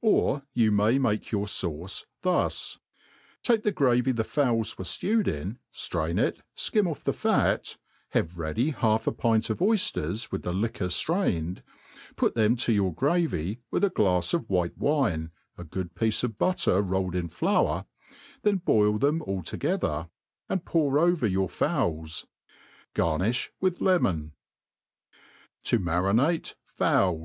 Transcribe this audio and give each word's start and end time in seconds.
Or 0.00 0.42
you 0.54 0.72
may 0.72 0.98
make 0.98 1.30
your 1.30 1.46
fauCe 1.46 2.04
thus: 2.22 2.80
take 3.44 3.62
the 3.62 3.70
gravy 3.70 4.10
the 4.10 4.24
fowls 4.24 4.76
were 4.76 4.82
newed 4.84 5.28
in, 5.28 5.60
ftrain 5.72 6.18
it, 6.20 6.42
fkim 6.56 6.88
oUt 6.90 7.04
the 7.04 7.12
fat; 7.12 7.76
have 8.10 8.36
ready 8.38 8.70
half 8.70 9.04
si 9.04 9.12
pint 9.12 9.50
of 9.50 9.58
oyfters, 9.58 10.32
with 10.32 10.42
the 10.42 10.52
liquor 10.52 10.86
ftrained; 10.88 11.62
put 12.16 12.34
them 12.34 12.56
to 12.56 12.72
your 12.72 12.92
gravy, 12.92 13.60
with 13.70 13.84
a 13.84 13.90
glafs'of 13.90 14.50
white 14.50 14.76
wine, 14.76 15.30
a 15.56 15.62
good 15.62 15.94
piece 15.94 16.24
of 16.24 16.38
butter 16.38 16.82
roll 16.82 17.10
ed 17.10 17.14
in 17.14 17.28
flour 17.28 17.84
s 18.12 18.16
then 18.42 18.56
boil 18.56 18.98
them 18.98 19.22
all 19.28 19.44
together^ 19.44 20.10
and 20.48 20.64
pour 20.64 20.98
over 20.98 21.24
your 21.24 21.48
fowls. 21.48 22.26
Garnifli 22.96 23.50
with 23.60 23.80
lemon. 23.80 24.32
To 25.62 25.78
marinate 25.78 26.56
PowU. 26.80 27.16